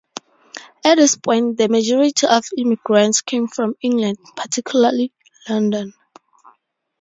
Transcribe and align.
At 0.83 0.95
this 0.95 1.15
point 1.15 1.57
the 1.59 1.69
majority 1.69 2.25
of 2.25 2.43
immigrants 2.57 3.21
came 3.21 3.47
from 3.47 3.75
England, 3.83 4.17
particularly 4.35 5.13
London. 5.47 5.93